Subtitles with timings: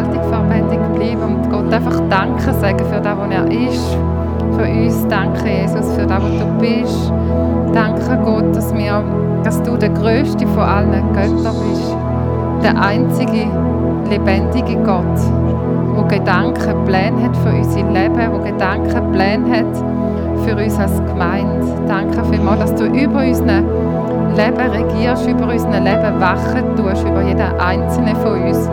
[0.00, 3.96] gewaltig verbändig bleiben und Gott einfach Danke sagen für das, was er ist.
[4.56, 5.06] Für uns.
[5.08, 7.12] Danke, Jesus, für das, was du bist.
[7.72, 9.02] Danke, Gott, dass, wir,
[9.44, 11.96] dass du der Größte von allen Göttern bist.
[12.62, 13.46] Der einzige
[14.08, 15.04] lebendige Gott,
[15.96, 21.66] der Gedanken, Pläne hat für unser Leben, der Gedanken, Pläne hat für uns als Gemeinde.
[21.86, 23.64] Danke vielmals, dass du über unseren
[24.36, 28.68] Leben regierst, über unser Leben wachen tust, über jeden einzelnen von uns.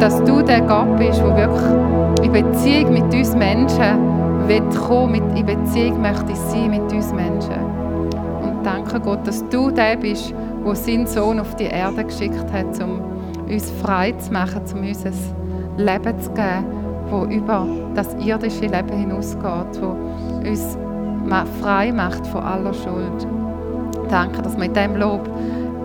[0.00, 5.38] Dass du der Gott bist, der wirklich in Beziehung mit uns Menschen will kommen, mit,
[5.38, 7.60] in Beziehung möchte sein mit uns Menschen.
[8.42, 10.32] Und danke Gott, dass du der bist,
[10.64, 13.00] der seinen Sohn auf die Erde geschickt hat, um
[13.48, 15.12] uns frei zu machen, um uns ein
[15.76, 16.64] Leben zu geben,
[17.10, 19.82] das über das irdische Leben hinausgeht,
[20.42, 20.78] das uns
[21.60, 23.26] frei macht von aller Schuld.
[24.08, 25.28] Danke, dass wir in diesem Lob,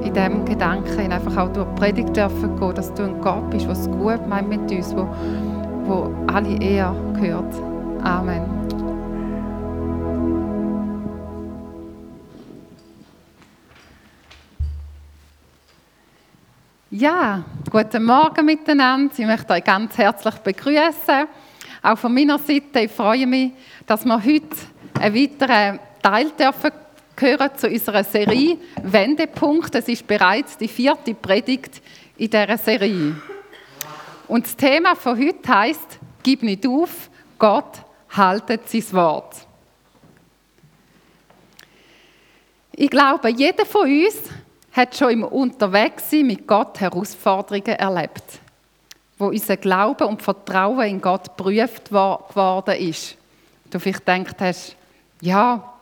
[0.04, 3.66] in diesem Gedanken einfach auch durch die Predigt dürfen gehen, dass du ein Gott bist,
[3.66, 5.08] der es gut meint mit uns, wo,
[5.86, 7.54] wo alle Ehre gehört.
[8.04, 8.44] Amen.
[16.96, 19.12] Ja, guten Morgen miteinander.
[19.18, 21.28] Ich möchte euch ganz herzlich begrüßen.
[21.82, 23.54] Auch von meiner Seite ich freue mich,
[23.88, 24.56] dass wir heute
[25.00, 26.83] einen weiteren Teil dürfen
[27.16, 29.76] gehören zu unserer Serie Wendepunkt.
[29.76, 31.82] Es ist bereits die vierte Predigt
[32.18, 33.16] in dieser Serie.
[34.28, 39.36] Und das Thema von heute heißt: Gib nicht auf, Gott haltet sein Wort.
[42.76, 44.16] Ich glaube, jeder von uns
[44.72, 48.24] hat schon im Unterwegssein mit Gott Herausforderungen erlebt,
[49.20, 53.16] wo unser Glaube und Vertrauen in Gott geprüft worden ist.
[53.70, 54.76] Du vielleicht gedacht hast,
[55.22, 55.73] ja,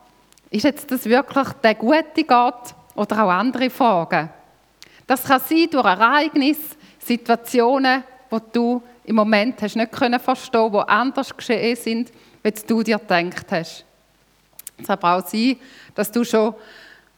[0.52, 4.30] ist jetzt das wirklich der gute Gott oder auch andere Fragen?
[5.08, 10.80] Das kann sein durch Ereignisse, Situationen, wo du im Moment hast nicht können verstehen, wo
[10.80, 12.12] anders geschehen sind,
[12.44, 13.86] als du dir gedacht hast.
[14.78, 15.58] Es kann aber auch sein,
[15.96, 16.54] dass du schon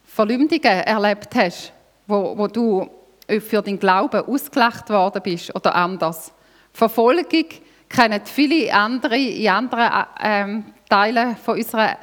[0.05, 1.73] Verleumdungen erlebt hast,
[2.07, 2.89] wo, wo du
[3.27, 6.31] für deinen Glauben ausgelacht worden bist oder anders.
[6.71, 7.45] Verfolgung
[7.89, 11.97] kennen viele andere in anderen äh, Teilen von unserer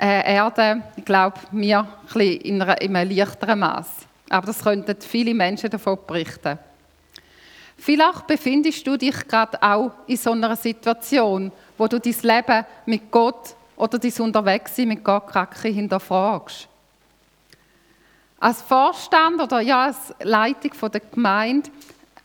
[0.00, 3.86] äh, Erde, ich glaube, wir ein in, einer, in einem leichteren Maß.
[4.30, 6.58] Aber das könnten viele Menschen davon berichten.
[7.76, 13.10] Vielleicht befindest du dich gerade auch in so einer Situation, wo du dein Leben mit
[13.10, 16.68] Gott oder dein Unterwegssein mit Gott kacke hinterfragst.
[18.38, 21.70] Als Vorstand oder ja, als Leitung der Gemeinde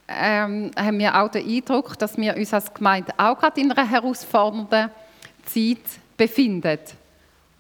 [0.07, 3.90] ähm, haben wir auch den Eindruck, dass wir uns als Gemeinde auch gerade in einer
[3.90, 4.92] herausfordernden
[5.46, 5.84] Zeit
[6.16, 6.80] befinden.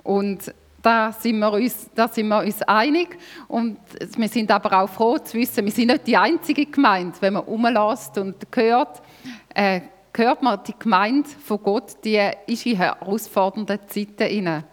[0.05, 3.17] Und da sind, wir uns, da sind wir uns einig.
[3.47, 3.79] Und
[4.15, 7.17] wir sind aber auch froh zu wissen, wir sind nicht die einzige Gemeinde.
[7.19, 9.01] Wenn man umlässt und hört,
[9.53, 9.81] äh,
[10.15, 14.63] hört man, die Gemeinde von Gott, die ist in herausfordernden Zeiten inne,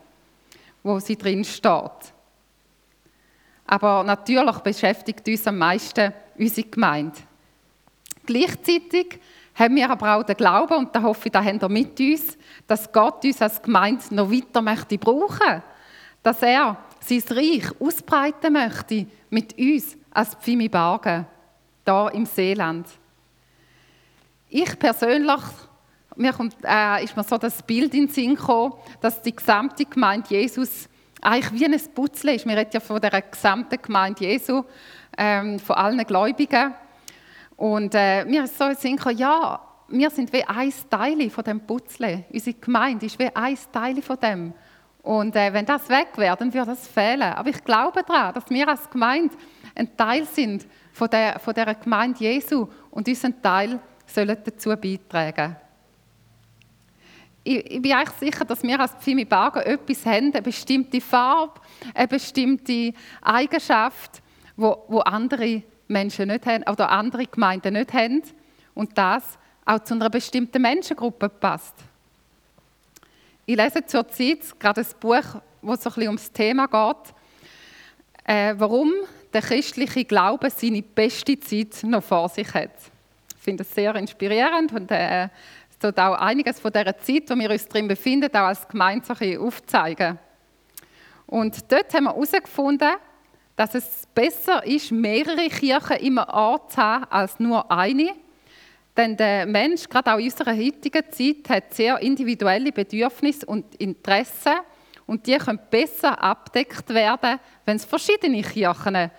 [0.83, 2.13] wo sie drin steht.
[3.67, 7.19] Aber natürlich beschäftigt uns am meisten unsere Gemeinde.
[8.27, 9.19] Gleichzeitig
[9.55, 12.39] haben wir aber auch den Glauben, und da hoffe ich, da habt ihr mit uns,
[12.67, 15.63] dass Gott uns als Gemeinde noch weiter möchte brauchen.
[16.23, 21.27] Dass er sein Reich ausbreiten möchte mit uns als Pfimi Bargen,
[21.85, 22.87] da im Seeland.
[24.49, 25.41] Ich persönlich,
[26.17, 29.85] mir kommt, äh, ist mir so das Bild in den Sinn gekommen, dass die gesamte
[29.85, 30.89] Gemeinde Jesus
[31.23, 32.47] eigentlich wie ein Putzle ist.
[32.47, 34.65] Wir reden ja von der gesamten Gemeinde Jesu,
[35.17, 36.75] ähm, von allen Gläubigen.
[37.57, 42.25] Und äh, mir ist so ein ja, wir sind wie ein Teil von dem Putzle.
[42.33, 44.55] Unsere Gemeinde ist wie ein Teil von dem.
[45.03, 47.23] Und äh, wenn das weg wäre, dann würde das fehlen.
[47.23, 49.35] Aber ich glaube daran, dass wir als Gemeinde
[49.75, 55.57] ein Teil sind von der, von der Gemeinde Jesu und unseren Teil sollen dazu beitragen.
[57.45, 61.61] Ich, ich bin eigentlich sicher, dass wir als Pfimi Barger etwas haben, eine bestimmte Farbe,
[61.93, 64.23] eine bestimmte Eigenschaft,
[64.57, 65.63] wo, wo andere
[65.93, 68.23] Menschen nicht haben oder andere Gemeinden nicht haben
[68.75, 71.75] und das auch zu einer bestimmten Menschengruppe passt.
[73.47, 77.15] Ich lese zurzeit gerade ein Buch, wo so ein bisschen ums Thema geht,
[78.25, 78.93] äh, warum
[79.33, 82.71] der christliche Glaube seine beste Zeit noch vor sich hat.
[83.37, 85.25] Ich finde es sehr inspirierend und äh,
[85.71, 89.05] es tut auch einiges von der Zeit, wo wir uns drin befinden, auch als Gemeinde
[89.07, 90.19] so ein aufzeigen.
[91.27, 92.93] Und dort haben wir herausgefunden,
[93.57, 98.13] dass es besser ist, mehrere Kirchen immer Ort zu haben, als nur eine.
[98.97, 104.55] Denn der Mensch, gerade auch in unserer heutigen Zeit, hat sehr individuelle Bedürfnisse und Interessen
[105.07, 109.11] und die können besser abdeckt werden, wenn es verschiedene Kirchen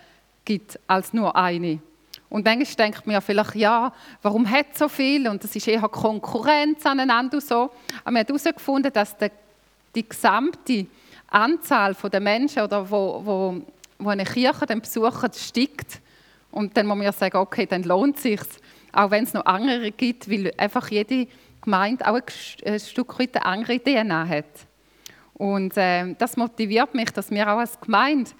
[0.46, 1.80] gibt als nur eine.
[2.30, 3.94] Und manchmal denkt man ja vielleicht, ja,
[4.24, 5.28] warum hat es so viel?
[5.28, 7.70] Und das ist eher Konkurrenz aneinander und so.
[8.04, 9.30] Aber man hat herausgefunden, dass die,
[9.94, 10.88] die gesamte
[11.28, 13.62] Anzahl der Menschen, oder wo, wo,
[14.04, 16.02] wo eine Kirche dann besuchen, steigt.
[16.52, 18.42] Und dann muss man ja sagen, okay, dann lohnt es sich,
[18.92, 21.28] auch wenn es noch andere gibt, weil einfach jede
[21.62, 22.20] Gemeinde auch
[22.66, 24.68] ein, Stück weit eine andere DNA hat.
[25.34, 28.32] Und äh, das motiviert mich, dass wir auch als Gemeinde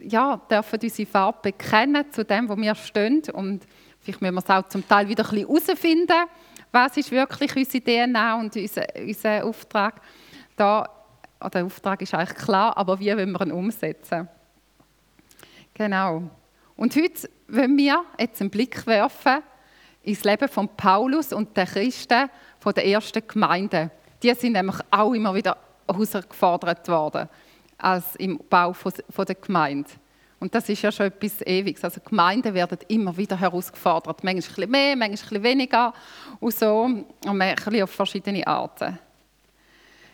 [0.00, 3.22] ja, dürfen unsere Farbe bekennen zu dem, wo wir stehen.
[3.32, 3.64] Und
[4.00, 6.28] vielleicht müssen wir es auch zum Teil wieder ein bisschen herausfinden,
[6.72, 10.00] was ist wirklich unsere DNA und unser, unser Auftrag.
[10.56, 10.88] Da,
[11.52, 14.28] der Auftrag ist eigentlich klar, aber wie wollen wir ihn umsetzen?
[15.76, 16.22] Genau.
[16.74, 19.42] Und heute wollen wir jetzt einen Blick werfen
[20.02, 23.90] ins Leben von Paulus und der Christen von der ersten Gemeinde.
[24.22, 27.28] Die sind nämlich auch immer wieder herausgefordert worden
[27.76, 28.90] als im Bau von,
[29.28, 29.90] der Gemeinde.
[30.40, 31.84] Und das ist ja schon etwas Ewiges.
[31.84, 34.24] Also Gemeinden werden immer wieder herausgefordert.
[34.24, 35.92] Manchmal ein bisschen mehr, manchmal ein bisschen weniger
[36.40, 36.84] und so.
[36.84, 38.98] Und ein bisschen auf verschiedene Arten.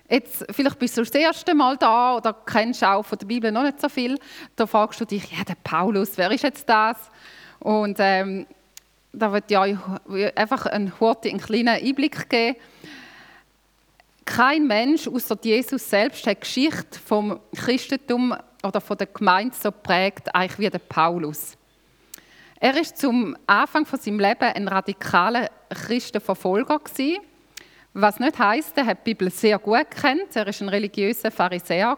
[0.08, 3.62] Jetzt, vielleicht bist du das erste Mal da oder kennst auch von der Bibel noch
[3.62, 4.18] nicht so viel.
[4.56, 6.96] Da fragst du dich, ja, der Paulus, wer ist jetzt das?
[7.60, 8.46] Und ähm,
[9.12, 9.62] da wird ja
[10.34, 12.56] einfach ein, einen kleinen Einblick geben
[14.24, 19.70] kein Mensch außer Jesus selbst hat die Geschichte vom Christentum oder von der Gemeinde so
[19.70, 21.56] prägt, eigentlich wie der Paulus.
[22.60, 27.18] Er ist zum Anfang von seinem Leben ein radikaler Christenverfolger gewesen,
[27.94, 30.34] was nicht heißt, er hat die Bibel sehr gut kennt.
[30.34, 31.96] Er ist ein religiöser Pharisäer.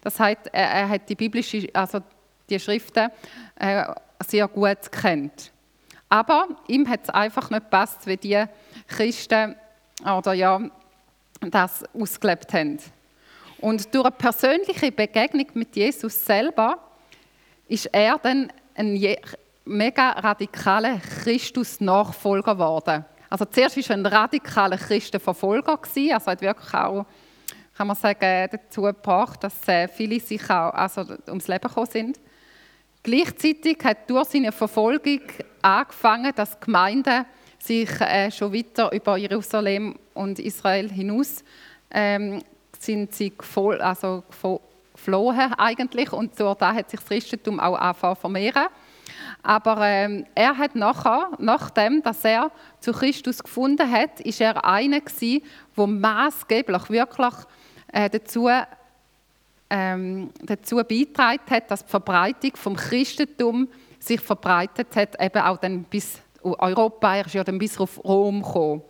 [0.00, 2.00] Das heißt, er, er hat die biblische, also
[2.48, 3.10] die Schriften
[3.56, 3.84] äh,
[4.26, 5.52] sehr gut kennt.
[6.08, 8.44] Aber ihm hat es einfach nicht gepasst, wie die
[8.86, 9.56] Christen
[10.04, 10.60] oder ja
[11.40, 12.78] das ausgelebt haben.
[13.60, 16.78] Und durch eine persönliche Begegnung mit Jesus selber
[17.66, 19.16] ist er dann ein
[19.64, 23.04] mega radikaler Christus-Nachfolger geworden.
[23.30, 27.06] Also zuerst war er ein radikaler Christenverfolger, also hat wirklich auch,
[27.76, 32.20] kann man sagen, dazu gebracht, dass äh, viele sich auch also ums Leben gekommen sind.
[33.02, 35.20] Gleichzeitig hat durch seine Verfolgung
[35.62, 37.24] angefangen, dass Gemeinden
[37.58, 41.44] sich äh, schon weiter über Jerusalem und Israel hinaus
[41.90, 42.42] ähm,
[42.78, 44.22] sind sie gefol also
[44.94, 48.66] geflohen eigentlich und durch da hat sich das Christentum auch angefangen vermehren.
[49.42, 52.50] Aber ähm, er hat nachher, nachdem, dass er
[52.80, 55.42] zu Christus gefunden hat, ist er einer gewesen,
[55.76, 57.34] der maßgeblich wirklich
[57.92, 58.48] äh, dazu,
[59.70, 63.68] ähm, dazu beigetragen hat, dass die Verbreitung vom Christentum
[63.98, 68.42] sich verbreitet hat, eben auch dann bis Europa, er ist ja dann bis auf Rom
[68.42, 68.82] gekommen.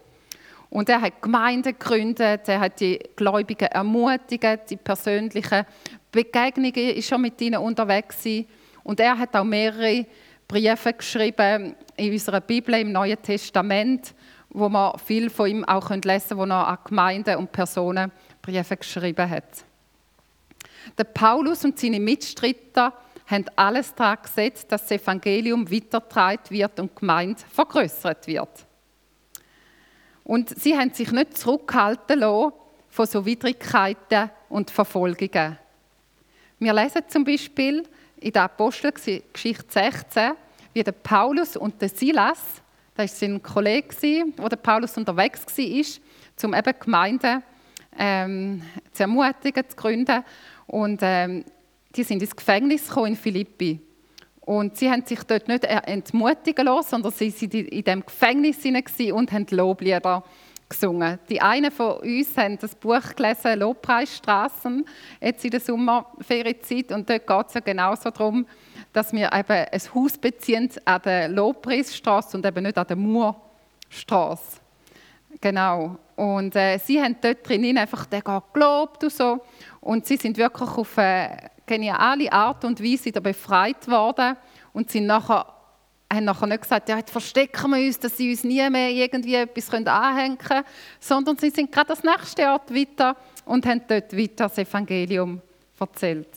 [0.70, 5.64] Und er hat Gemeinden gegründet, er hat die Gläubigen ermutigt, die persönlichen
[6.12, 8.46] Begegnungen ist schon mit ihnen unterwegs gewesen.
[8.84, 10.06] Und er hat auch mehrere
[10.48, 14.14] Briefe geschrieben in unserer Bibel, im Neuen Testament,
[14.48, 18.10] wo man viel von ihm auch lesen können, wo er an Gemeinden und Personen
[18.40, 19.44] Briefe geschrieben hat.
[20.96, 22.94] Der Paulus und seine Mitstreiter
[23.26, 28.66] haben alles daran gesetzt, dass das Evangelium weitergetragen wird und die Gemeinde vergrößert wird.
[30.24, 32.52] Und sie haben sich nicht zurückhalten lassen
[32.88, 35.58] von so Widrigkeiten und Verfolgungen.
[36.58, 37.84] Wir lesen zum Beispiel
[38.20, 40.32] in der Apostelgeschichte 16,
[40.72, 42.38] wie der Paulus und der Silas,
[42.94, 47.42] das war sein Kollege, wo der Paulus unterwegs war, um eben Gemeinden
[47.96, 50.24] ähm, zu ermutigen, zu gründen.
[50.66, 51.44] Und ähm,
[51.94, 53.80] die sind ins Gefängnis gekommen in Philippi.
[54.40, 58.64] Und sie haben sich dort nicht entmutigen lassen, sondern sie waren in dem Gefängnis
[59.12, 60.24] und haben Loblieder
[60.68, 61.18] gesungen.
[61.28, 64.84] Die einen von uns haben das Buch gelesen, Lobpreisstraßen,
[65.20, 66.92] jetzt in der Sommerferienzeit.
[66.92, 68.46] Und dort geht es ja genauso darum,
[68.92, 74.60] dass wir eben ein Haus beziehen an der Lobpreisstraße und eben nicht an der Murstraße.
[75.40, 75.96] Genau.
[76.16, 79.40] Und äh, sie haben dort drin einfach den Gott gelobt und so.
[79.80, 84.36] Und sie sind wirklich auf eine geniale Art und Weise wieder befreit worden
[84.72, 85.46] und sind nachher,
[86.12, 89.34] haben nachher nicht gesagt, ja, jetzt verstecken wir uns, dass sie uns nie mehr irgendwie
[89.34, 90.64] etwas anhängen können,
[91.00, 95.40] sondern sie sind gerade das nächste Ort weiter und haben dort weiter das Evangelium
[95.78, 96.28] erzählt.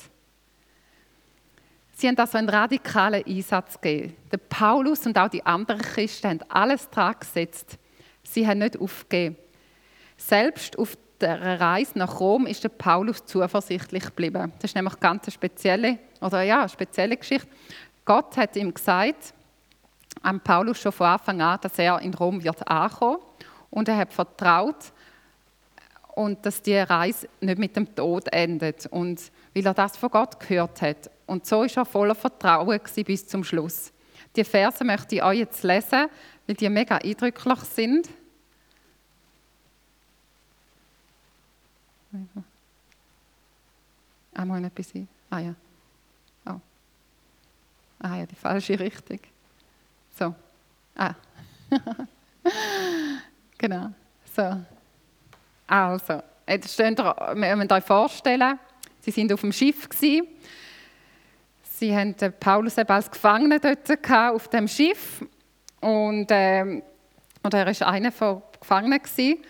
[1.93, 4.15] Sie haben also einen radikalen Einsatz gegeben.
[4.31, 7.77] Der Paulus und auch die anderen Christen haben alles daran gesetzt.
[8.23, 9.37] Sie haben nicht aufgegeben.
[10.17, 14.51] Selbst auf der Reise nach Rom ist der Paulus zuversichtlich geblieben.
[14.59, 17.47] Das ist nämlich eine ganz spezielle, ja, spezielle Geschichte.
[18.03, 19.33] Gott hat ihm gesagt,
[20.21, 23.19] an Paulus schon von Anfang an, dass er in Rom wird ankommen
[23.69, 24.91] und er hat vertraut
[26.15, 30.39] und dass die Reise nicht mit dem Tod endet und weil er das von Gott
[30.39, 33.91] gehört hat und so ist er voller Vertrauen bis zum Schluss.
[34.35, 36.07] Die Verse möchte ich euch jetzt lesen,
[36.47, 38.09] weil die mega eindrücklich sind.
[44.33, 45.07] Ah, mal etwas ein.
[45.29, 45.55] Ah ja.
[46.45, 46.59] Oh.
[47.99, 49.19] Ah ja, die falsche Richtung.
[50.17, 50.35] So.
[50.95, 51.13] Ah.
[53.57, 53.91] genau.
[54.35, 54.61] So.
[55.67, 58.59] Also, jetzt steht ihr, wir müssen euch vorstellen,
[58.99, 60.27] sie sind auf dem Schiff gewesen.
[61.63, 65.25] Sie haben Paulus eben als Gefangenen dort auf dem Schiff
[65.79, 66.81] und, äh,
[67.41, 69.43] und er war einer der Gefangenen gewesen.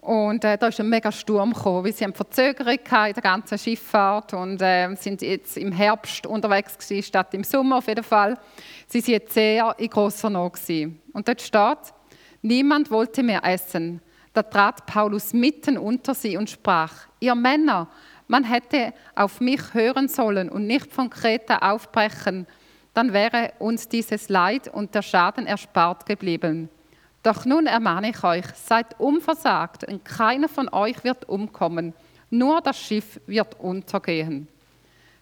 [0.00, 3.58] Und äh, da ist ein mega Sturm gekommen, weil sie haben Verzögerung in der ganzen
[3.58, 8.38] Schifffahrt und äh, sind jetzt im Herbst unterwegs gewesen, statt im Sommer auf jeden Fall.
[8.86, 11.00] Sie sind jetzt sehr in grosser Not gewesen.
[11.12, 11.78] Und dort steht,
[12.40, 14.00] niemand wollte mehr essen.
[14.32, 17.88] Da trat Paulus mitten unter sie und sprach, ihr Männer,
[18.26, 22.46] man hätte auf mich hören sollen und nicht von Kreta aufbrechen,
[22.94, 26.70] dann wäre uns dieses Leid und der Schaden erspart geblieben.
[27.22, 31.92] Doch nun ermahne ich euch, seid unversagt und keiner von euch wird umkommen,
[32.30, 34.48] nur das Schiff wird untergehen.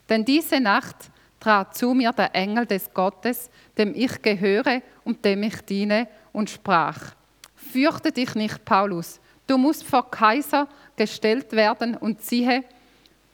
[0.08, 0.96] Denn diese Nacht
[1.40, 6.50] trat zu mir der Engel des Gottes, dem ich gehöre und dem ich diene, und
[6.50, 7.14] sprach,
[7.56, 12.64] fürchte dich nicht, Paulus, du musst vor Kaiser gestellt werden und siehe,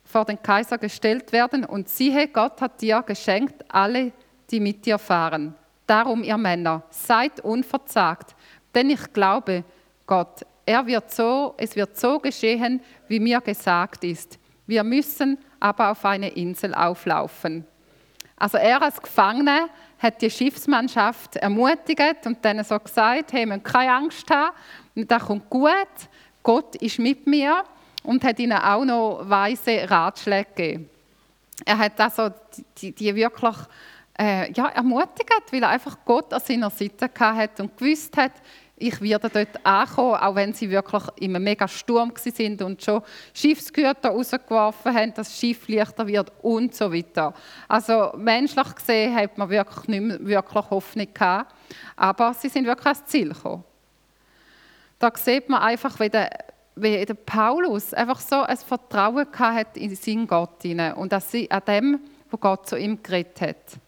[0.05, 4.13] vor den Kaiser gestellt werden und siehe, Gott hat dir geschenkt alle,
[4.51, 5.55] die mit dir fahren.
[5.87, 8.35] Darum, ihr Männer, seid unverzagt,
[8.75, 9.65] denn ich glaube,
[10.07, 14.39] Gott, er wird so, es wird so geschehen, wie mir gesagt ist.
[14.67, 17.67] Wir müssen aber auf eine Insel auflaufen.
[18.37, 23.93] Also er als Gefangener hat die Schiffsmannschaft ermutigt und denen so gesagt, hey, wir keine
[23.93, 24.55] Angst haben,
[24.95, 25.73] das kommt gut,
[26.43, 27.65] Gott ist mit mir
[28.03, 30.91] und hat ihnen auch noch weise Ratschläge gegeben.
[31.65, 32.31] Er hat also
[32.77, 33.57] die, die wirklich
[34.19, 38.33] äh, ja, ermutigt, weil er einfach Gott an seiner Seite hatte und gewusst hat,
[38.77, 43.03] ich werde dort ankommen, auch wenn sie wirklich in einem mega Sturm sind und schon
[43.33, 47.35] Schiffsgüter rausgeworfen haben, dass das Schiff leichter wird und so weiter.
[47.69, 51.55] Also menschlich gesehen hat man wirklich nicht mehr wirklich Hoffnung gehabt,
[51.95, 53.65] aber sie sind wirklich ans Ziel gekommen.
[54.99, 56.31] Da sieht man einfach, wie der,
[56.75, 62.01] wie der Paulus einfach so ein Vertrauen hat in seinen Gott und an dem,
[62.31, 63.79] wo Gott zu ihm geredet hat.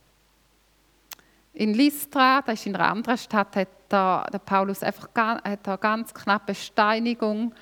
[1.55, 5.79] In Lystra, das ist in einer anderen Stadt, hat der, der Paulus einfach hat eine
[5.79, 7.55] ganz knappe Steinigung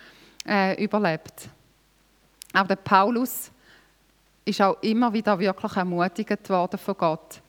[0.47, 1.49] äh, überlebt.
[2.53, 3.51] Aber der Paulus
[4.45, 7.41] ist auch immer wieder wirklich ermutigt worden von Gott.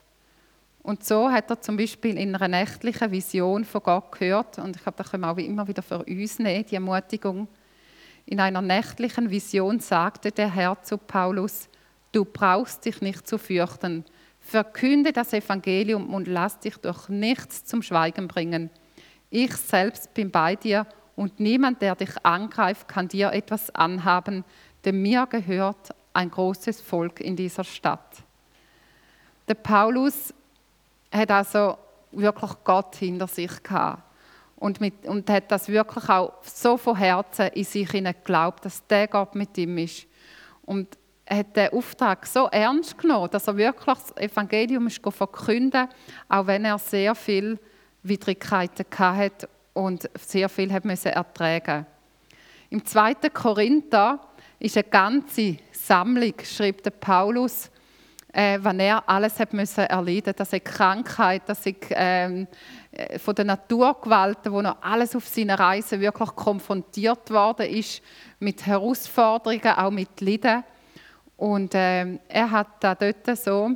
[0.81, 4.83] Und so hat er zum Beispiel in einer nächtlichen Vision von Gott gehört, und ich
[4.83, 7.47] glaube, das können wir auch immer wieder für uns nehmen, die Ermutigung.
[8.27, 11.69] In einer nächtlichen Vision sagte der Herr zu Paulus,
[12.11, 14.05] du brauchst dich nicht zu fürchten,
[14.45, 18.69] Verkünde das Evangelium und lass dich durch nichts zum Schweigen bringen.
[19.31, 20.85] Ich selbst bin bei dir
[21.15, 24.45] und niemand, der dich angreift, kann dir etwas anhaben,
[24.85, 28.23] denn mir gehört ein großes Volk in dieser Stadt.
[29.47, 30.31] Der Paulus
[31.11, 31.79] hat also
[32.11, 34.03] wirklich Gott hinter sich gehabt
[34.57, 39.07] und, mit, und hat das wirklich auch so von Herzen in sich geglaubt, dass der
[39.07, 40.05] Gott mit ihm ist.
[40.65, 45.87] Und hat den Auftrag so ernst genommen, dass er wirklich das Evangelium ist verkünden
[46.29, 47.57] auch wenn er sehr viele
[48.03, 51.85] Widrigkeiten hatte und sehr viel hat müssen ertragen
[52.69, 53.15] Im 2.
[53.33, 54.19] Korinther
[54.59, 57.69] ist eine ganze Sammlung, schreibt Paulus,
[58.31, 62.47] äh, wenn er alles hat müssen erleiden, dass er Krankheit, dass er ähm,
[62.91, 68.01] äh, von der Naturgewalten, wo er alles auf seiner Reise wirklich konfrontiert worden ist,
[68.39, 70.63] mit Herausforderungen, auch mit Leiden
[71.37, 73.71] und äh, er hat da dort so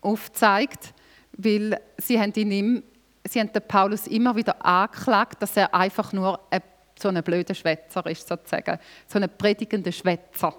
[0.00, 0.94] aufgezeigt,
[1.32, 2.82] weil sie haben ihn im,
[3.24, 6.62] sie haben den Paulus immer wieder angeklagt, dass er einfach nur ein,
[6.98, 8.78] so ein blöder Schwätzer ist, sozusagen.
[9.06, 10.54] So ein predigender Schwätzer.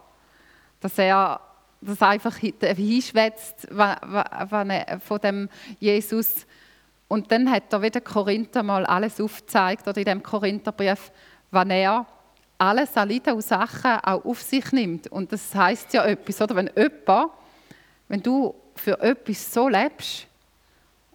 [0.80, 1.42] Dass er
[1.82, 5.50] das einfach hinschwätzt von dem
[5.80, 6.46] Jesus.
[7.08, 11.12] Und dann hat er wieder Korinther mal alles aufgezeigt, oder in dem Korintherbrief,
[11.52, 12.06] wann er
[12.60, 15.08] alles an Leiden und Sachen auch auf sich nimmt.
[15.08, 16.56] Und das heißt ja etwas, oder?
[16.56, 17.32] Wenn jemand,
[18.08, 20.28] wenn du für etwas so lebst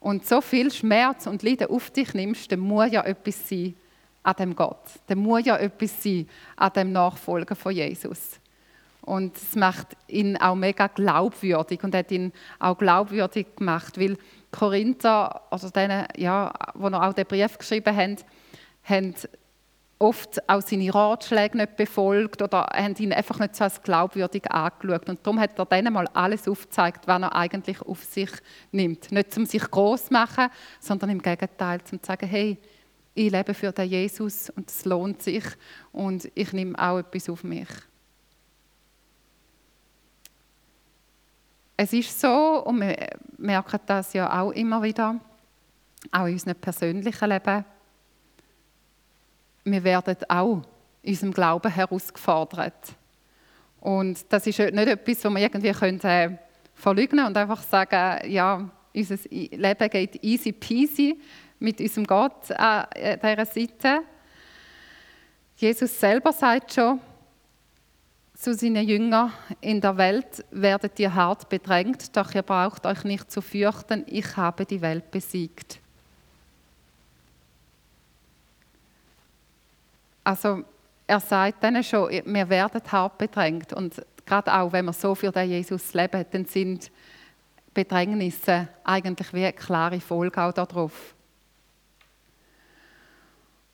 [0.00, 3.74] und so viel Schmerz und Leiden auf dich nimmst, dann muss ja etwas sein
[4.22, 4.82] an dem Gott.
[5.06, 8.40] Dann muss ja etwas sein an dem Nachfolger von Jesus.
[9.02, 14.16] Und es macht ihn auch mega glaubwürdig und hat ihn auch glaubwürdig gemacht, weil
[14.50, 18.16] Korinther, also denen, ja, wo er auch den Brief geschrieben haben,
[18.84, 19.14] haben
[19.98, 25.08] oft auch seine Ratschläge nicht befolgt oder haben ihn einfach nicht so als glaubwürdig angeschaut.
[25.08, 28.30] Und darum hat er denen mal alles aufgezeigt, was er eigentlich auf sich
[28.72, 29.12] nimmt.
[29.12, 30.48] Nicht um sich groß zu machen,
[30.80, 32.58] sondern im Gegenteil, um zu sagen, hey,
[33.14, 35.44] ich lebe für den Jesus und es lohnt sich
[35.92, 37.68] und ich nehme auch etwas auf mich.
[41.76, 42.96] Es ist so, und wir
[43.36, 45.18] merken das ja auch immer wieder,
[46.12, 47.64] auch in unserem persönlichen Leben,
[49.64, 50.62] wir werden auch
[51.02, 52.94] in unserem Glauben herausgefordert.
[53.80, 56.38] Und das ist nicht etwas, was wir irgendwie können, äh,
[56.74, 61.20] verleugnen und einfach sagen, ja, unser Leben geht easy peasy
[61.58, 64.00] mit unserem Gott an dieser Seite.
[65.56, 67.00] Jesus selber sagt schon
[68.34, 73.30] zu seinen Jüngern, in der Welt werdet ihr hart bedrängt, doch ihr braucht euch nicht
[73.30, 75.78] zu fürchten, ich habe die Welt besiegt.
[80.24, 80.64] Also
[81.06, 83.72] er sagt dann schon, wir werden hart bedrängt.
[83.72, 86.90] Und gerade auch, wenn wir so für den Jesus leben, dann sind
[87.74, 91.14] Bedrängnisse eigentlich wie eine klare Folge auch darauf.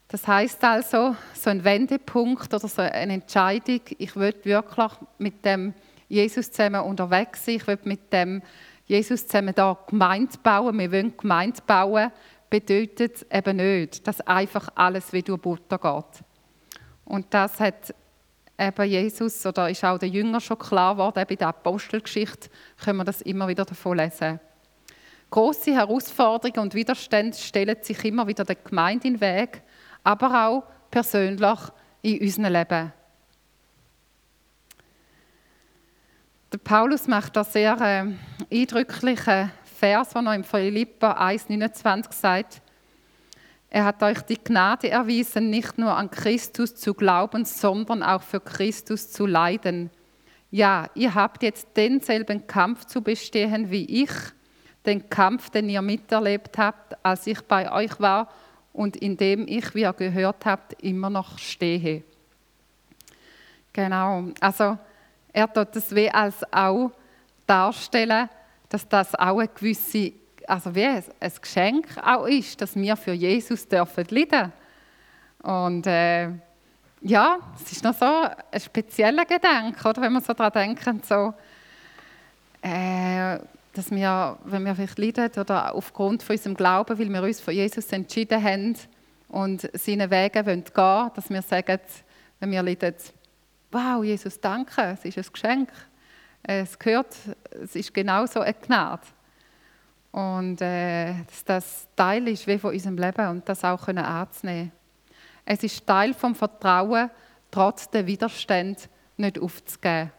[0.09, 5.73] Das heißt also, so ein Wendepunkt oder so eine Entscheidung, ich will wirklich mit dem
[6.09, 8.42] Jesus zusammen unterwegs sein, ich will mit dem
[8.87, 12.11] Jesus zusammen da Gemeinde bauen, wir wollen Gemeinde bauen,
[12.49, 16.25] bedeutet eben nicht, dass einfach alles wie durch Butter geht.
[17.11, 17.93] Und das hat
[18.57, 22.49] eben Jesus oder ist auch den Jüngern schon klar geworden, bei der Apostelgeschichte
[22.85, 24.38] können wir das immer wieder davon lesen.
[25.31, 29.62] Große Herausforderungen und Widerstände stellen sich immer wieder der Gemeinde in den Weg,
[30.05, 31.59] aber auch persönlich
[32.02, 32.93] in unserem Leben.
[36.52, 42.62] Der Paulus macht da sehr äh, eindrücklichen Vers, der noch im Philippa 1,29 sagt,
[43.71, 48.41] er hat euch die Gnade erwiesen, nicht nur an Christus zu glauben, sondern auch für
[48.41, 49.91] Christus zu leiden.
[50.50, 54.11] Ja, ihr habt jetzt denselben Kampf zu bestehen wie ich,
[54.85, 58.29] den Kampf, den ihr miterlebt habt, als ich bei euch war
[58.73, 62.03] und in dem ich, wie ihr gehört habt, immer noch stehe.
[63.73, 64.79] Genau, also
[65.33, 66.90] er tut das wie als auch
[67.47, 68.29] darstellen,
[68.68, 70.12] dass das auch eine gewisse
[70.51, 71.05] also wie ein,
[71.41, 74.53] Geschenk auch ist, dass wir für Jesus dürfen leiden.
[75.43, 76.29] Und äh,
[77.03, 81.33] ja, es ist noch so ein spezieller Gedanke, oder wenn wir so daran denken, so,
[82.63, 83.39] äh,
[83.73, 87.53] dass wir, wenn wir vielleicht leiden oder aufgrund von unserem Glauben, weil wir uns für
[87.53, 88.77] Jesus entschieden haben
[89.29, 91.79] und seine Wege gehen wollen, dass wir sagen,
[92.41, 92.97] wenn wir leiden,
[93.71, 95.69] wow, Jesus, danke, es ist ein Geschenk.
[96.43, 97.15] Es gehört,
[97.63, 99.03] es ist genauso eine Gnade.
[100.12, 104.73] Und äh, dass das Teil ist wie von unserem Leben und das auch können anzunehmen.
[105.44, 107.11] Es ist Teil vom Vertrauen,
[107.51, 110.12] trotz der Widerstand nicht aufzugeben.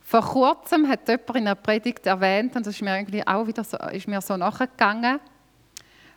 [0.00, 3.62] Vor kurzem hat jemand in einer Predigt erwähnt, und das ist mir irgendwie auch wieder
[3.62, 5.20] so, ist mir so nachgegangen,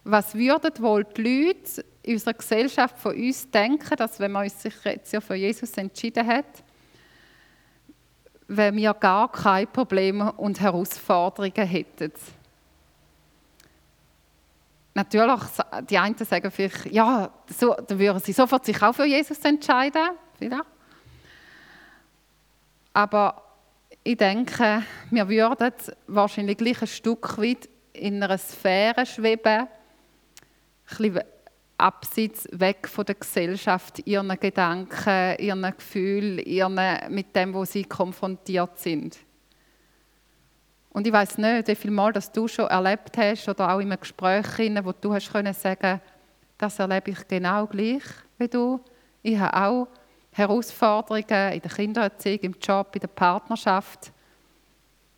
[0.03, 4.73] was würden wohl die Leute in unserer Gesellschaft von uns denken, dass wenn man sich
[4.83, 6.45] jetzt ja für Jesus entschieden hat,
[8.47, 12.11] wenn wir gar keine Probleme und Herausforderungen hätten
[14.93, 15.41] natürlich,
[15.89, 20.09] die einen sagen vielleicht, ja, so, dann würden sie sofort sich auch für Jesus entscheiden.
[20.37, 20.65] Vielleicht.
[22.93, 23.41] Aber
[24.03, 25.73] ich denke, wir würden
[26.07, 29.67] wahrscheinlich gleich ein Stück weit in einer Sphäre schweben, ein
[30.87, 31.21] bisschen
[31.77, 38.77] abseits weg von der Gesellschaft, ihren Gedanken, ihren Gefühlen, ihren, mit dem, wo sie konfrontiert
[38.77, 39.17] sind.
[40.93, 43.91] Und ich weiß nicht, wie viel Mal dass du schon erlebt hast oder auch in
[43.91, 44.45] einem Gespräch,
[44.83, 46.01] wo du hast können sagen,
[46.57, 48.03] das erlebe ich genau gleich
[48.37, 48.79] wie du.
[49.21, 49.87] Ich habe auch
[50.31, 54.11] Herausforderungen in der Kindererziehung, im Job, in der Partnerschaft.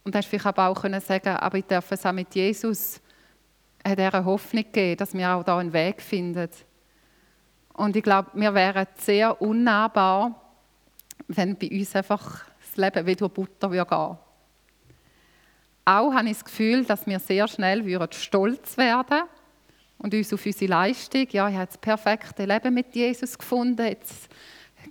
[0.03, 3.01] Und hast vielleicht aber auch können sagen, aber ich darf es auch mit Jesus
[3.85, 6.49] hat er eine Hoffnung gegeben, dass wir auch da einen Weg finden.
[7.73, 10.39] Und ich glaube, wir wären sehr unnahbar,
[11.27, 14.17] wenn bei uns einfach das Leben wie durch Butter gehen würde.
[15.85, 19.23] Auch habe ich das Gefühl, dass wir sehr schnell stolz werden
[19.97, 24.29] und uns auf unsere Leistung, ja, ich habe das perfekte Leben mit Jesus gefunden, jetzt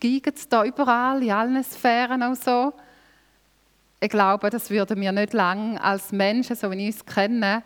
[0.01, 2.73] giegt es da überall, in allen Sphären auch so.
[4.01, 7.63] Ich glaube, das würden wir nicht lange als Menschen, so wie ich uns kennen,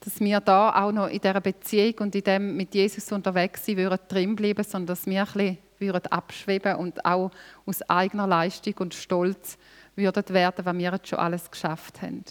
[0.00, 3.76] dass wir da auch noch in dieser Beziehung und in dem mit Jesus unterwegs sein
[3.76, 7.30] würden, drinbleiben, sondern dass wir ein bisschen würden abschweben und auch
[7.66, 9.58] aus eigener Leistung und Stolz
[9.96, 12.24] würden werden, was wir jetzt schon alles geschafft haben.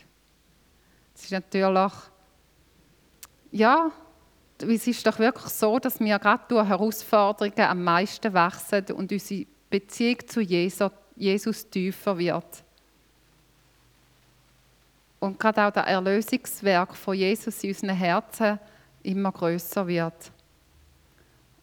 [1.15, 1.93] Es ist natürlich,
[3.51, 3.91] ja,
[4.59, 9.45] es ist doch wirklich so, dass wir gerade durch Herausforderungen am meisten wachsen und unsere
[9.69, 12.63] Beziehung zu Jesus, Jesus tiefer wird.
[15.19, 18.59] Und gerade auch das Erlösungswerk von Jesus in unseren Herzen
[19.03, 20.31] immer größer wird.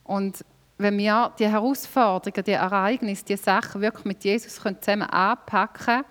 [0.05, 0.45] Und
[0.79, 6.05] wenn wir die Herausforderungen, die Ereignisse, die Sachen wirklich mit Jesus zusammen anpacken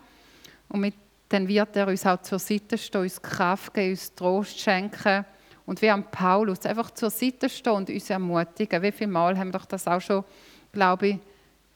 [0.67, 0.95] und mit,
[1.29, 5.25] dann wird er uns auch zur Seite stehen, uns Kraft geben, uns Trost schenken
[5.65, 8.81] und wie am Paulus einfach zur Seite stehen und uns ermutigen.
[8.81, 10.23] Wie viele Mal haben wir das auch schon,
[10.71, 11.19] glaube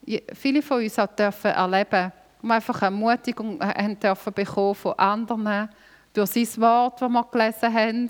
[0.06, 2.12] ich, viele von uns auch dürfen erleben,
[2.43, 5.69] wir einfach Ermutigung haben dürfen bekommen von anderen
[6.13, 8.10] durch sein Wort, das wir gelesen haben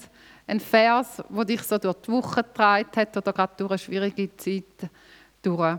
[0.52, 4.36] ein Vers, der dich so durch die Woche getragen hat oder gerade durch eine schwierige
[4.36, 4.90] Zeit
[5.42, 5.78] durch.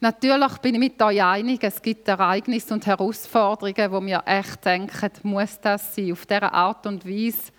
[0.00, 5.10] Natürlich bin ich mit euch einig, es gibt Ereignisse und Herausforderungen, wo wir echt denken,
[5.22, 6.12] muss das sein?
[6.12, 7.52] Auf diese Art und Weise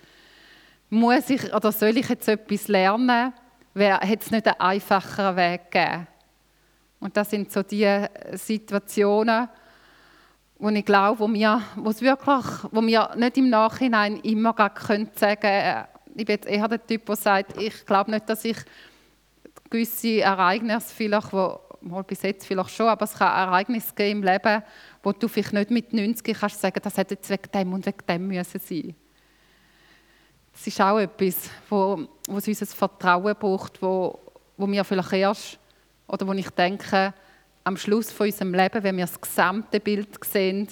[0.90, 3.32] muss ich oder soll ich jetzt etwas lernen?
[3.74, 6.06] Hätte es nicht einen einfacheren Weg gegeben?
[7.00, 9.48] Und das sind so die Situationen,
[10.58, 15.40] wo ich glaube, wo wir, wo's wirklich, wo wir nicht im Nachhinein immer können sagen
[15.40, 18.56] können, ich bin jetzt eher der Typ, der sagt, ich glaube nicht, dass ich
[19.70, 24.22] gewisse Ereignisse vielleicht, wo, mal bis jetzt vielleicht schon, aber es kann Ereignisse geben im
[24.24, 24.62] Leben,
[25.02, 28.06] wo du vielleicht nicht mit 90 kannst sagen, das hätte jetzt wegen dem und wegen
[28.08, 28.94] dem müssen sein.
[30.52, 34.18] Das ist auch etwas, wo, wo es unser Vertrauen braucht, wo,
[34.56, 35.58] wo wir vielleicht erst,
[36.08, 37.14] oder wo ich denke,
[37.64, 40.68] am Schluss von unserem Leben, wenn wir das gesamte Bild sehen,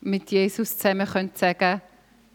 [0.00, 1.80] mit Jesus zusammen können sagen,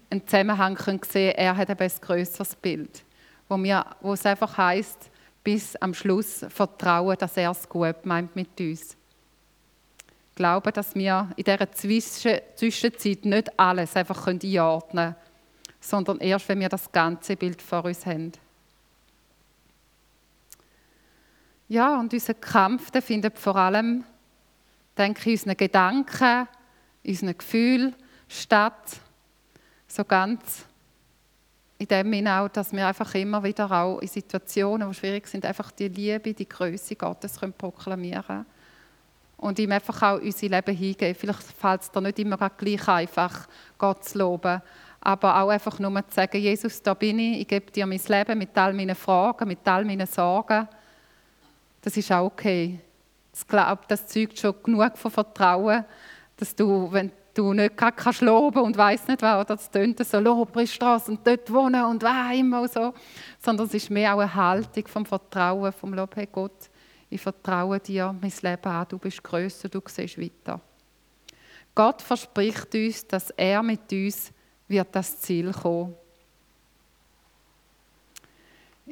[0.09, 3.03] einen Zusammenhang können sehen, er hat ein größeres Bild,
[3.47, 5.09] wo, wir, wo es einfach heißt,
[5.43, 8.95] bis am Schluss vertrauen, dass er es gut meint mit uns.
[10.31, 15.15] Ich glaube, dass wir in dieser Zwischenzeit nicht alles einfach einordnen können,
[15.79, 18.31] sondern erst, wenn wir das ganze Bild vor uns haben.
[21.69, 24.03] Ja, und unser Kampf der findet vor allem,
[24.97, 26.47] denke ich, in unseren Gedanken,
[27.03, 27.95] in unseren Gefühlen
[28.27, 28.97] statt.
[29.87, 30.65] So ganz
[31.77, 35.45] in dem Sinne auch, dass wir einfach immer wieder auch in Situationen, die schwierig sind,
[35.45, 38.47] einfach die Liebe, die Größe Gottes können proklamieren
[39.37, 41.15] und ihm einfach auch unser Leben hingeben.
[41.15, 44.59] Vielleicht fällt es dir nicht immer gleich einfach, Gott zu loben,
[45.01, 48.39] aber auch einfach nur zu sagen, Jesus, da bin ich, ich gebe dir mein Leben
[48.39, 50.67] mit all meinen Fragen, mit all meinen Sorgen
[51.81, 52.79] das ist auch okay.
[53.33, 55.85] Ich glaube, das zeugt schon genug von Vertrauen,
[56.35, 60.19] dass du, wenn du nicht kannst loben und weißt nicht was, oder es tönt so,
[60.19, 62.93] Lobpreisstraße und dort wohnen und was immer so,
[63.39, 66.69] sondern es ist mehr auch eine Haltung vom Vertrauen, vom Lob, hey Gott,
[67.09, 70.59] ich vertraue dir mein Leben an, du bist grösser, du siehst weiter.
[71.73, 74.31] Gott verspricht uns, dass er mit uns
[74.67, 75.95] wird das Ziel kommen.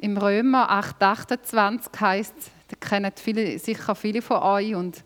[0.00, 4.74] Im Römer 8,28 heißt es, das kennen viele, sicher viele von euch.
[4.74, 5.02] Und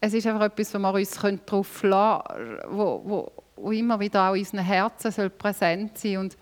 [0.00, 4.34] es ist einfach etwas, wo wir uns darauf verlassen wo, wo, wo immer wieder auch
[4.34, 6.36] in unseren Herzen soll präsent sein und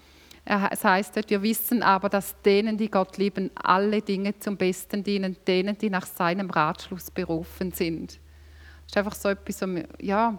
[0.71, 5.05] es heißt dort, wir wissen aber, dass denen, die Gott lieben, alle Dinge zum Besten
[5.05, 8.13] dienen, denen, die nach seinem Ratschluss berufen sind.
[8.13, 9.63] Das ist einfach so etwas,
[10.01, 10.39] ja,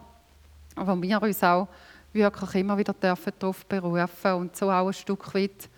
[0.75, 1.67] wo wir uns auch
[2.11, 5.69] wirklich immer wieder darauf berufen und so auch ein Stück weit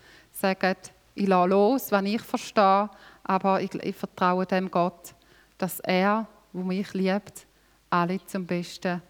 [0.42, 0.76] sagen,
[1.16, 2.90] ich lasse los, wenn ich verstehe,
[3.24, 5.14] aber ich, ich vertraue dem Gott,
[5.58, 7.46] dass er, wo mich liebt,
[7.90, 9.02] alle zum Besten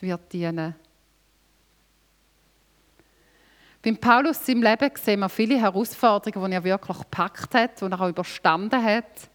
[0.00, 0.74] wird dienen.
[3.82, 8.00] Beim Paulus im Leben sehen wir viele Herausforderungen, die er wirklich gepackt hat, die er
[8.00, 9.28] auch überstanden hat.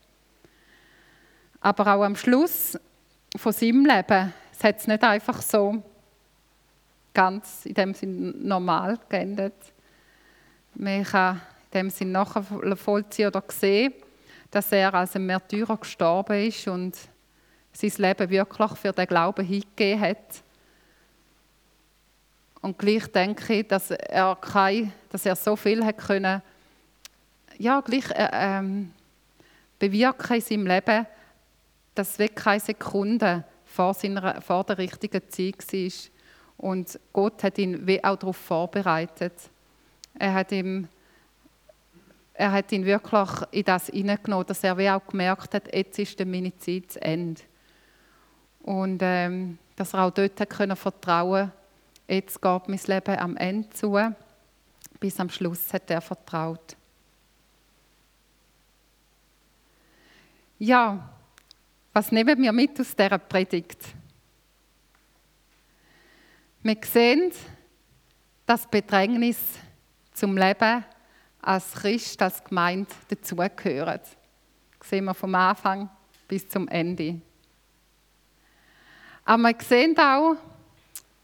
[1.59, 2.79] Aber auch am Schluss
[3.35, 4.33] von seinem Leben
[4.63, 5.83] hat es nicht einfach so
[7.13, 9.53] ganz in dem Sinne normal geendet.
[10.79, 13.93] Man kann in dem Sinn nachvollziehen oder sehen,
[14.51, 16.95] dass er als ein Märtyrer gestorben ist und
[17.73, 20.43] sein Leben wirklich für den Glauben hingegeben hat.
[22.61, 26.43] Und gleich denke ich, dass er, kein, dass er so viel hat können,
[27.57, 28.93] ja, gleich äh, ähm,
[29.79, 31.07] bewirken in seinem Leben,
[31.95, 35.91] dass es keine Sekunde vor, seiner, vor der richtigen Zeit war.
[36.57, 39.33] Und Gott hat ihn auch darauf vorbereitet.
[40.19, 40.87] Er hat ihm
[42.33, 46.19] er hat ihn wirklich in das hineingenommen, dass er wie auch gemerkt hat, jetzt ist
[46.23, 47.41] meine Zeit zu Ende.
[48.61, 51.51] Und ähm, dass er auch dort hat können vertrauen
[52.07, 53.97] jetzt geht mein Leben am Ende zu.
[54.99, 56.75] Bis am Schluss hat er vertraut.
[60.59, 61.13] Ja,
[61.93, 63.79] was nehmen wir mit aus dieser Predigt?
[66.63, 67.31] Wir sehen,
[68.45, 69.37] das Bedrängnis
[70.17, 70.83] zum Leben
[71.41, 73.99] als Christ, als Gemeinde dazugehören.
[74.79, 75.89] Das sehen wir vom Anfang
[76.27, 77.21] bis zum Ende.
[79.23, 80.35] Aber wir sehen auch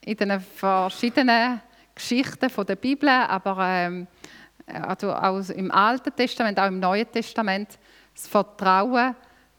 [0.00, 1.60] in den verschiedenen
[1.94, 4.06] Geschichten der Bibel, aber ähm,
[4.66, 7.78] also auch im Alten Testament, auch im Neuen Testament,
[8.14, 9.14] das Vertrauen,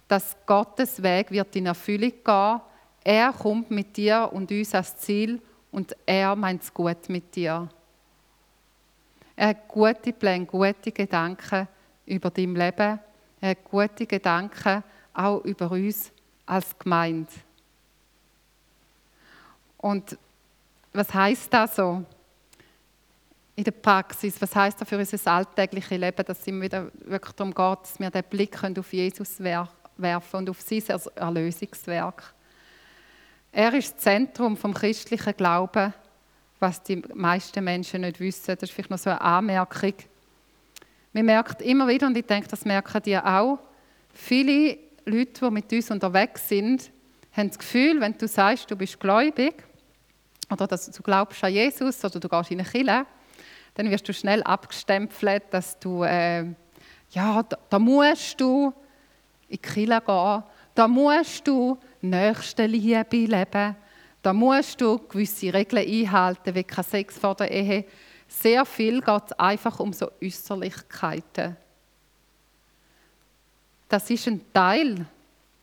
[0.07, 2.61] dass Gottes Weg wird in Erfüllung gehen.
[3.03, 7.67] Er kommt mit dir und uns als Ziel und er meint es gut mit dir.
[9.35, 11.67] Er hat gute Pläne, gute Gedanken
[12.05, 12.99] über dein Leben.
[13.41, 16.11] Er hat gute Gedanken auch über uns
[16.45, 17.31] als Gemeinde.
[19.77, 20.17] Und
[20.93, 22.03] was heißt das so
[23.55, 24.41] in der Praxis?
[24.41, 27.99] Was heißt das für unser alltägliches Leben, dass es immer wieder wirklich darum geht, dass
[27.99, 30.83] wir den Blick auf Jesus werfen und auf sein
[31.15, 32.33] Erlösungswerk?
[33.51, 35.93] Er ist das Zentrum vom christlichen Glauben
[36.59, 38.55] was die meisten Menschen nicht wissen.
[38.55, 39.93] Das ist vielleicht noch so eine Anmerkung.
[41.13, 43.59] Man merkt immer wieder, und ich denke, das merken die auch,
[44.13, 46.91] viele Leute, die mit uns unterwegs sind,
[47.31, 49.63] haben das Gefühl, wenn du sagst, du bist gläubig
[50.49, 53.05] oder dass du glaubst an Jesus oder du gehst in eine Kirche,
[53.73, 56.43] dann wirst du schnell abgestempelt, dass du, äh,
[57.11, 58.73] ja, da, da, musst du
[59.49, 63.75] in die Kirche gehen, da musst du Nächstenliebe leben,
[64.25, 67.85] da musst du gewisse Regeln einhalten, wie kein Sex vor der Ehe.
[68.27, 71.55] Sehr viel geht es einfach um so Äußerlichkeiten.
[73.87, 75.05] Das ist ein Teil,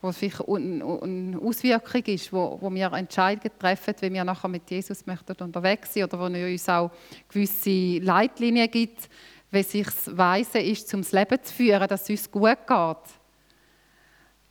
[0.00, 5.06] wo sich eine Auswirkung ist, wo, wo wir Entscheidungen treffen, wie wir nachher mit Jesus
[5.06, 6.92] möchten unterwegs sind oder wo er uns auch
[7.28, 9.08] gewisse Leitlinien gibt,
[9.50, 13.14] wie sich weise ist, zum Leben zu führen, dass es uns gut geht.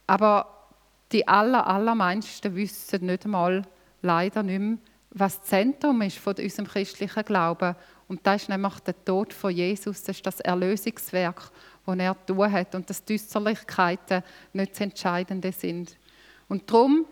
[0.06, 0.68] Aber
[1.14, 3.66] die aller, allermeisten wissen nicht einmal,
[4.02, 4.78] leider nicht mehr,
[5.12, 7.76] was das Zentrum ist von unserem christlichen Glauben.
[8.08, 11.52] Und das ist nämlich der Tod von Jesus, das ist das Erlösungswerk,
[11.86, 15.98] das er tun hat und dass die Äußerlichkeiten nicht das Entscheidende sind.
[16.48, 17.06] Und darum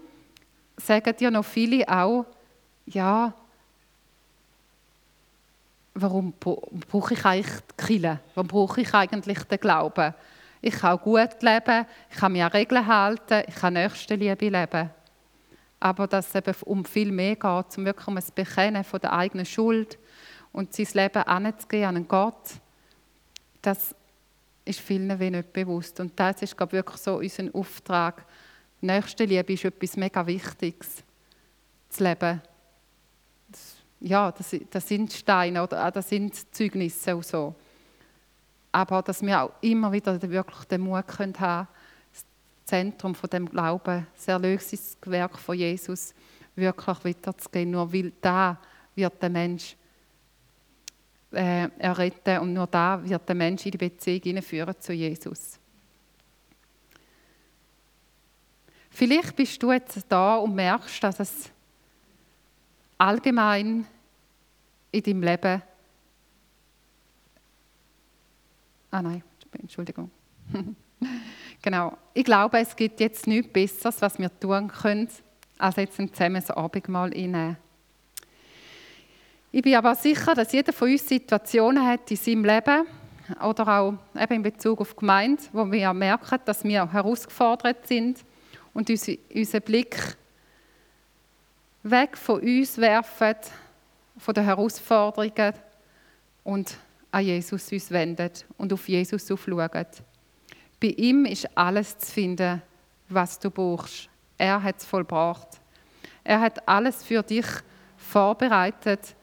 [0.77, 2.25] sagen ja noch viele auch,
[2.85, 3.33] ja,
[5.93, 8.19] warum brauche ich eigentlich die Kirche?
[8.35, 10.13] Warum brauche ich eigentlich den Glauben?
[10.61, 14.89] Ich kann gut leben, ich kann mich an Regeln halten, ich kann Nächstenliebe leben
[15.79, 19.13] aber dass es eben um viel mehr geht, um wirklich um ein Bekennen von der
[19.13, 19.97] eigenen Schuld
[20.51, 22.59] und sein Leben anzugehen an einen Gott,
[23.61, 23.95] das
[24.65, 25.99] ist vielen wenig nicht bewusst.
[25.99, 28.25] Und das ist glaube ich, wirklich so unser Auftrag.
[28.81, 31.03] Nächstenliebe ist etwas mega Wichtiges,
[31.89, 32.41] zu leben.
[33.49, 37.55] Das, ja, das, das, sind Steine oder das sind Zeugnisse und so.
[38.71, 41.67] Aber dass wir auch immer wieder wirklich den Mut haben können,
[42.69, 46.13] Zentrum von dem Glauben, das Erlösungswerk von Jesus,
[46.55, 47.71] wirklich weiterzugehen.
[47.71, 48.59] Nur weil da
[48.93, 49.75] wird der Mensch
[51.31, 55.57] äh, erretten und nur da wird der Mensch in die Beziehung hineinführen zu Jesus.
[58.91, 61.49] Vielleicht bist du jetzt da und merkst, dass es
[62.97, 63.87] allgemein
[64.91, 65.61] in deinem Leben.
[68.91, 69.23] Ah nein,
[69.59, 70.11] Entschuldigung.
[71.61, 71.97] Genau.
[72.13, 75.09] Ich glaube, es gibt jetzt nichts Besseres, was wir tun können,
[75.57, 77.57] als jetzt ein zusammen Abendmahl einnehmen.
[79.51, 82.85] Ich bin aber sicher, dass jeder von uns Situationen hat in seinem Leben
[83.43, 88.19] oder auch eben in Bezug auf die Gemeinde, wo wir merken, dass wir herausgefordert sind
[88.73, 90.17] und unseren Blick
[91.83, 93.35] weg von uns werfen,
[94.17, 95.53] von den Herausforderungen
[96.43, 96.77] und
[97.11, 99.85] an Jesus uns wenden und auf Jesus aufschauen.
[100.79, 102.61] Bei ihm ist alles zu finden,
[103.09, 104.09] was du brauchst.
[104.37, 105.59] Er hat es vollbracht.
[106.23, 107.45] Er hat alles für dich
[107.97, 109.15] vorbereitet,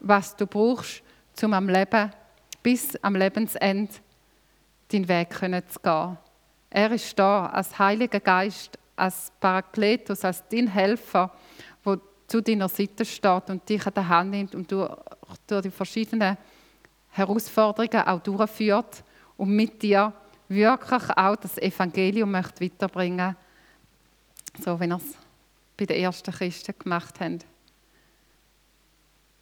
[0.00, 1.02] was du brauchst,
[1.42, 2.12] um am Leben
[2.62, 3.92] bis am Lebensende
[4.90, 6.18] deinen Weg zu gehen.
[6.70, 11.30] Er ist da als Heiliger Geist, als Parakletos, als dein Helfer,
[11.84, 14.96] der zu deiner Seite steht und dich an der Hand nimmt und durch
[15.62, 16.38] die verschiedenen
[17.10, 19.04] Herausforderungen auch durchführt
[19.36, 20.12] und mit dir
[20.52, 23.36] wirklich auch das Evangelium möchte weiterbringen
[24.60, 25.16] so wie er es
[25.76, 27.38] bei den ersten Christen gemacht haben.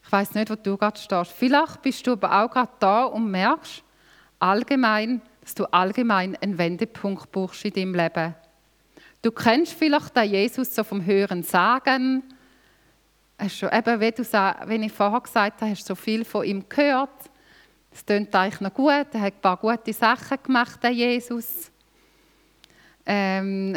[0.03, 1.33] Ich weiß nicht, wo du gerade stehst.
[1.33, 3.83] Vielleicht bist du aber auch gerade da und merkst
[4.39, 8.35] allgemein, dass du allgemein einen Wendepunkt brauchst in deinem Leben.
[9.23, 12.23] Du kennst vielleicht den Jesus so vom Hören sagen.
[13.39, 16.45] Hast schon, eben, wie, du, wie ich vorher gesagt habe, hast du so viel von
[16.45, 17.30] ihm gehört.
[17.93, 19.07] Es klingt eigentlich noch gut.
[19.13, 21.71] Er hat ein paar gute Sachen gemacht, der Jesus.
[23.05, 23.77] Ähm,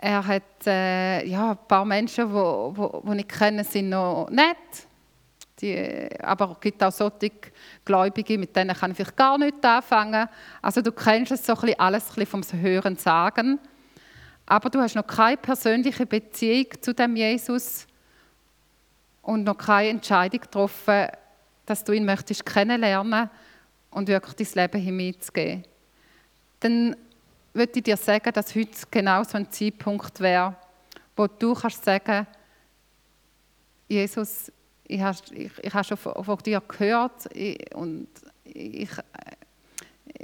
[0.00, 4.28] er hat äh, ja, ein paar Menschen, die wo, wo, wo ich kenne, sind noch
[4.30, 4.56] nett.
[5.60, 7.32] Die, aber es gibt auch solche
[7.84, 10.28] Gläubige, mit denen kann ich vielleicht gar nicht anfangen.
[10.62, 13.58] Also du kennst es so ein bisschen, alles ein bisschen vom Hören sagen.
[14.46, 17.86] Aber du hast noch keine persönliche Beziehung zu dem Jesus
[19.20, 21.08] und noch keine Entscheidung getroffen,
[21.66, 23.28] dass du ihn möchtest kennenlernen
[23.98, 25.64] und wirklich dein Leben hineinzugeben.
[26.60, 26.96] Dann
[27.52, 30.56] würde ich dir sagen, dass heute genau so ein Zeitpunkt wäre,
[31.16, 32.26] wo du kannst sagen,
[33.88, 34.52] Jesus,
[34.84, 38.06] ich habe, ich, ich habe schon von, von dir gehört ich, und
[38.44, 38.88] ich,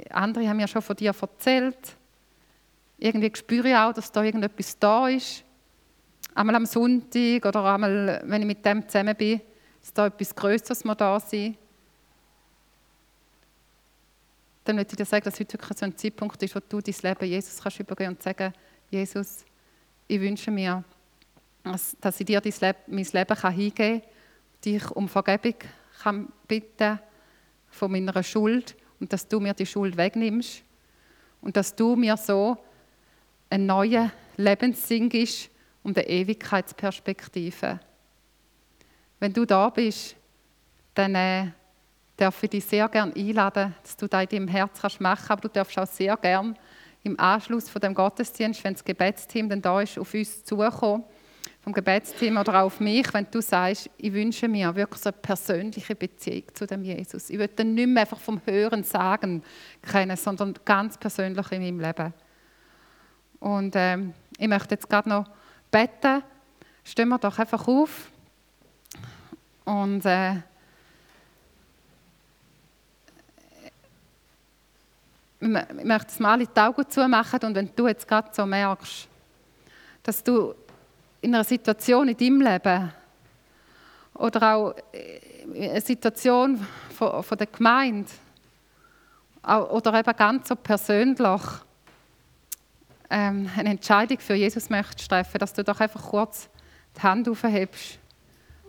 [0.09, 1.97] andere haben mir schon von dir erzählt.
[2.97, 5.43] Irgendwie spüre ich auch, dass da irgendetwas da ist.
[6.33, 9.41] Einmal am Sonntag oder einmal, wenn ich mit dem zusammen bin,
[9.81, 11.57] dass da etwas Größeres da sein
[14.65, 16.95] dann würde ich dir sagen, dass heute wirklich so ein Zeitpunkt ist, wo du dein
[17.01, 18.51] Leben Jesus kannst übergeben und sagen,
[18.89, 19.45] Jesus,
[20.07, 20.83] ich wünsche mir,
[22.01, 24.09] dass ich dir dein Leben, mein Leben kann hingeben kann,
[24.63, 25.55] dich um Vergebung
[26.01, 26.99] kann bitten
[27.69, 30.63] von meiner Schuld und dass du mir die Schuld wegnimmst
[31.41, 32.57] und dass du mir so
[33.49, 35.49] einen neuen Lebenssinn gibst
[35.83, 37.79] und eine Ewigkeitsperspektive.
[39.19, 40.15] Wenn du da bist,
[40.95, 41.51] dann äh,
[42.17, 45.41] darf ich dich sehr gerne einladen, dass du das in deinem Herz kannst machen aber
[45.41, 46.55] du darfst auch sehr gerne
[47.03, 51.03] im Anschluss von dem Gottesdienst, wenn das Gebetsteam dann da ist, auf uns zukommen,
[51.61, 55.17] vom Gebetsteam oder auch auf mich, wenn du sagst, ich wünsche mir wirklich so eine
[55.19, 57.29] persönliche Beziehung zu dem Jesus.
[57.29, 59.43] Ich will dann nicht mehr einfach vom Hören sagen
[59.83, 62.13] kennen, sondern ganz persönlich in meinem Leben.
[63.39, 65.25] Und ähm, ich möchte jetzt gerade noch
[65.69, 66.23] beten.
[66.83, 68.09] Stehen wir doch einfach auf
[69.65, 70.35] und äh,
[75.45, 79.07] ich möchte es mal in die Augen zumachen und wenn du jetzt gerade so merkst,
[80.03, 80.55] dass du
[81.21, 82.91] in einer Situation in deinem Leben
[84.15, 84.75] oder auch
[85.53, 88.09] in einer Situation von, von der Gemeinde
[89.43, 91.41] oder eben ganz so persönlich
[93.09, 96.49] ähm, eine Entscheidung für Jesus möchtest treffen, dass du doch einfach kurz
[96.97, 97.99] die Hand aufhebst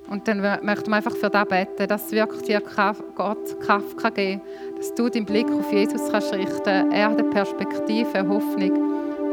[0.09, 4.41] und dann möchten wir einfach für das beten, dass wirklich dir Gott Kraft geben kann,
[4.77, 8.73] dass du deinen Blick auf Jesus kannst richten Er hat eine Perspektive, eine Hoffnung,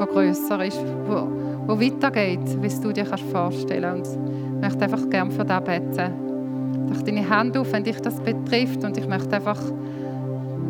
[0.01, 4.17] die grösser ist, die, weitergeht, wie du dir kannst vorstellen kannst.
[4.17, 6.89] Und ich möchte einfach gerne für das beten.
[6.91, 8.83] Ich deine Hand auf, wenn dich das betrifft.
[8.83, 9.59] Und ich möchte einfach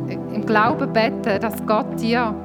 [0.09, 2.35] im Glauben beten, dass Gott dir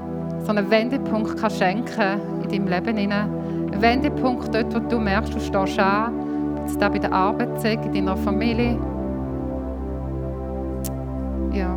[0.45, 2.99] so einen Wendepunkt kann schenken in deinem Leben.
[2.99, 6.28] Einen Wendepunkt dort, wo du merkst, du stehst an
[6.69, 8.79] es da bei der Arbeit zeigt, in deiner Familie.
[11.53, 11.77] Ja.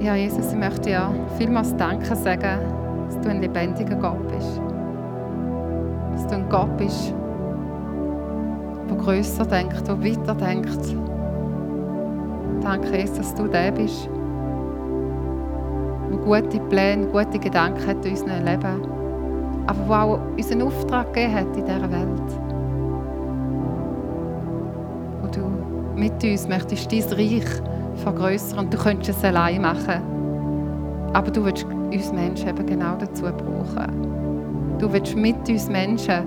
[0.00, 2.60] Ja, Jesus, ich möchte dir vielmals Danke sagen,
[3.06, 4.60] dass du ein lebendiger Gott bist.
[6.12, 7.14] Dass du ein Gott bist,
[8.88, 10.96] der grösser denkt, der weiter denkt.
[12.62, 14.08] Danke, Jesus, dass du der bist,
[16.10, 18.97] der gute Pläne, gute Gedanken hat in unserem Leben
[19.68, 22.28] aber wo auch unseren Auftrag gegeben hat in dieser Welt.
[25.20, 25.40] Wo du
[25.94, 27.44] mit uns möchtest dein Reich
[27.96, 30.02] vergrößern und du könntest es allein machen.
[31.12, 34.78] Aber du willst uns Menschen eben genau dazu brauchen.
[34.78, 36.24] Du willst mit uns Menschen,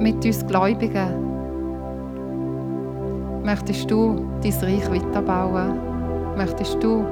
[0.00, 1.14] mit uns Gläubigen,
[3.44, 5.78] möchtest du dein Reich weiterbauen.
[6.36, 7.04] Möchtest du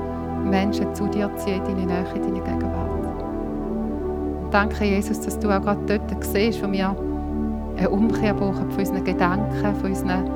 [0.45, 2.98] Menschen zu dir ziehen, in deine Nähe, in deine Gegenwart.
[4.51, 6.97] Danke, Jesus, dass du auch gerade dort siehst, wo wir
[7.77, 10.31] eine Umkehr brauchen von unseren Gedanken, von, unseren,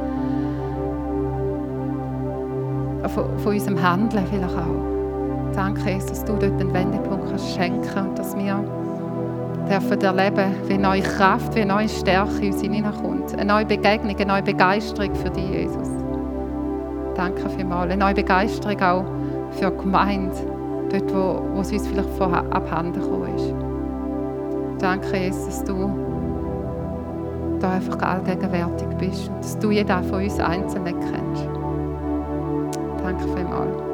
[3.09, 5.55] von, von unserem Handeln vielleicht auch.
[5.55, 8.65] Danke, Jesus, dass du dort einen Wendepunkt kannst schenken und dass wir
[9.69, 13.33] dürfen erleben, wie neue Kraft, wie neue Stärke in uns hineinkommt.
[13.35, 15.89] Eine neue Begegnung, eine neue Begeisterung für dich, Jesus.
[17.15, 17.91] Danke vielmals.
[17.91, 19.05] Eine neue Begeisterung auch
[19.53, 20.37] für die Gemeinde,
[20.91, 23.62] dort, wo, wo es uns vielleicht vorher abhanden gekommen ist.
[24.83, 25.89] Danke, Jesus, dass du
[27.61, 31.49] da einfach allgegenwärtig bist und dass du jeden von uns einzeln kennst.
[33.01, 33.92] Danke vielmals.